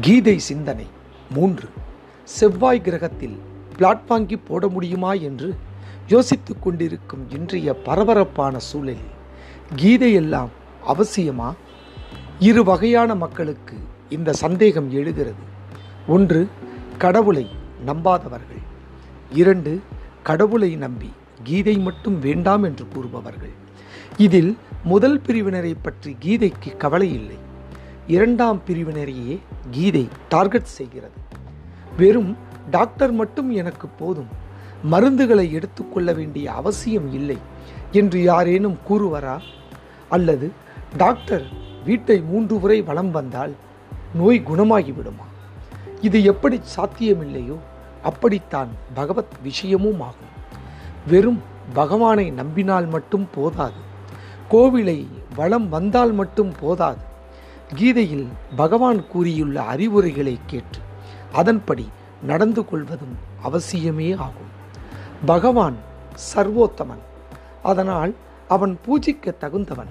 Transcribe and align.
கீதை 0.00 0.38
சிந்தனை. 0.38 0.86
மூன்று. 1.30 1.68
செவ்வாய் 2.24 2.80
கிரகத்தில் 2.80 3.38
பிளாட் 3.76 4.06
வாங்கி 4.06 4.36
போட 4.36 4.68
முடியுமா 4.68 5.12
என்று 5.12 5.54
யோசித்து 6.08 6.58
கொண்டிருக்கும் 6.58 7.30
இன்றைய 7.30 7.74
பரபரப்பான 7.74 8.58
சூழலில் 8.58 9.14
கீதை 9.76 10.12
எல்லாம் 10.12 10.50
அவசியமா? 10.86 11.54
இரு 12.38 12.64
வகையான 12.64 13.14
மக்களுக்கு 13.14 13.76
இந்த 14.08 14.32
சந்தேகம் 14.32 14.92
எழுகிறது. 14.92 15.42
ஒன்று 16.06 16.48
கடவுளை 16.98 17.46
நம்பாதவர்கள். 17.86 18.62
இரண்டு 19.30 19.82
கடவுளை 20.22 20.76
நம்பி 20.76 21.12
கீதை 21.44 21.78
மட்டும் 21.78 22.20
வேண்டாம் 22.20 22.62
என்று 22.62 22.88
கூறுபவர்கள். 22.88 23.52
இதில் 24.16 24.58
முதல் 24.84 25.20
பிரிவினரை 25.20 25.74
பற்றி 25.82 26.16
கீதைக்கு 26.20 26.76
கவலை 26.76 27.14
இல்லை. 27.14 27.46
இரண்டாம் 28.08 28.60
பிரிவினரையே 28.66 29.38
கீதை 29.70 30.08
டார்கெட் 30.28 30.64
செய்கிறது. 30.64 31.12
வெறும் 31.96 32.36
டாக்டர் 32.70 33.12
மட்டும் 33.12 33.50
எனக்கு 33.50 33.88
போதும். 33.88 34.26
மருந்துகளை 34.90 35.52
எடுத்துக்கொள்ள 35.52 36.12
வேண்டிய 36.12 36.52
அவசியம் 36.52 37.12
இல்லை 37.12 37.38
என்று 37.92 38.22
யாரேனும் 38.22 38.78
கூறுவரா? 38.88 39.38
அல்லது 40.08 40.52
டாக்டர் 40.96 41.46
வீட்டை 41.84 42.20
மூன்று 42.20 42.58
முறை 42.58 42.82
வலம் 42.82 43.10
வந்தால் 43.10 43.54
நோய் 44.14 44.42
குணமாகிவிடுமா 44.46 45.26
இது 46.00 46.24
எப்படி 46.24 46.60
சாத்தியமில்லையோ 46.76 47.56
அப்படித்தான் 48.02 48.68
பகவத் 48.94 49.36
விஷயமும் 49.42 50.00
ஆகும். 50.00 50.34
வெறும் 51.06 51.42
பகவானை 51.72 52.30
நம்பினால் 52.30 52.86
மட்டும் 52.86 53.28
போதாது. 53.34 53.86
கோவிலை 54.50 55.06
வளம் 55.36 55.68
வந்தால் 55.68 56.12
மட்டும் 56.12 56.52
போதாது. 56.60 57.07
கீதையில் 57.74 58.26
பகவான் 58.56 59.06
கூறியுள்ள 59.06 59.62
அறிவுரைகளை 59.62 60.38
கேட்டு 60.46 60.78
அதன்படி 61.32 61.88
நடந்து 62.22 62.64
கொள்வதும் 62.64 63.16
அவசியமே 63.44 64.16
ஆகும். 64.16 64.56
பகவான் 65.26 65.76
சர்வோத்தமன். 66.34 67.02
அதனால் 67.62 68.14
அவன் 68.48 68.78
பூஜிக்க 68.86 69.34
தகுந்தவன். 69.40 69.90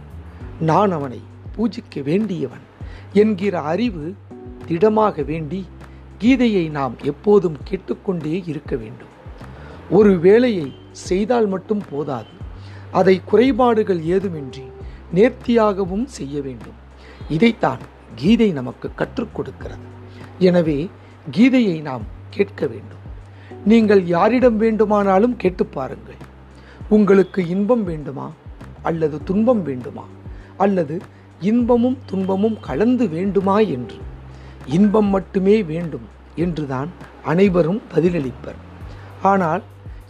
நான் 0.59 0.92
அவனை 0.92 1.22
பூஜிக்க 1.56 2.03
வேண்டியவன் 2.03 2.66
என்கிற 3.14 3.61
அறிவு 3.61 4.16
திடமாக 4.66 5.22
வேண்டி 5.22 5.66
கீதையை 6.19 6.69
நாம் 6.69 6.95
எப்போதும் 7.02 7.58
கேட்டுக்கொண்டே 7.64 8.44
இருக்க 8.45 8.75
வேண்டும். 8.75 9.16
ஒரு 9.89 10.19
வேலையை 10.19 10.75
செய்தால் 10.91 11.47
மட்டும் 11.47 11.84
போதாது. 11.89 12.28
அதை 12.91 13.22
குறைபாடுகள் 13.25 14.00
ஏதுமின்றி 14.00 14.72
நேர்த்தியாகவும் 15.16 16.06
செய்ய 16.06 16.41
வேண்டும். 16.41 16.86
இதைத்தான் 17.30 17.78
கீதை 18.16 18.52
நமக்கு 18.52 18.94
கற்றுக் 18.95 19.36
கொடுக்கிறது. 19.36 19.86
எனவே 20.39 20.89
கீதையை 21.31 21.81
நாம் 21.81 22.02
கேட்க 22.30 22.67
வேண்டும். 22.67 22.97
நீங்கள் 23.66 24.06
யாரிடம் 24.06 24.58
வேண்டுமானாலும் 24.58 25.38
கேட்டு 25.38 25.66
பாருங்கள். 25.66 26.16
உங்களுக்கு 26.89 27.47
இன்பம் 27.47 27.84
வேண்டுமா? 27.84 28.31
அல்லது 28.81 29.23
துன்பம் 29.23 29.64
வேண்டுமா? 29.64 30.03
அல்லது 30.58 31.02
இன்பமும் 31.39 31.97
துன்பமும் 32.06 32.59
கலந்து 32.59 33.09
வேண்டுமா 33.09 33.59
என்று? 33.59 33.95
இன்பம் 34.66 35.06
மட்டுமே 35.06 35.64
வேண்டும் 35.64 36.08
என்றுதான் 36.36 36.89
அனைவரும் 37.23 37.81
பதிலளிப்பர். 37.95 38.59
ஆனால் 39.22 39.62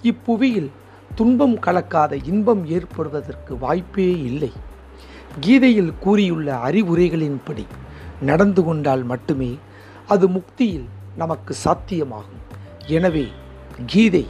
இப்புவியில் 0.03 0.69
துன்பம் 1.15 1.59
கலக்காத 1.59 2.19
இன்பம் 2.23 2.65
ஏற்படுவதற்கு 2.65 3.57
வாய்ப்பே 3.57 4.21
இல்லை. 4.21 4.51
கீதையில் 5.39 5.93
கூறியுள்ள 5.99 6.55
அறிவுரைகளின்படி 6.55 7.65
நடந்து 8.21 8.63
கொண்டால் 8.63 9.03
மட்டுமே 9.03 9.57
அது 10.07 10.29
முக்தியில் 10.29 10.85
நமக்கு 11.15 11.55
சாத்தியமாகும். 11.65 12.43
எனவே 12.87 13.27
கீதை 13.85 14.27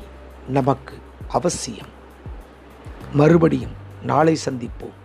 நமக்கு 0.47 0.96
அவசியம். 1.28 1.94
மறுபடியும் 3.13 3.75
நாளை 4.03 4.38
சந்திப்போம். 4.46 4.97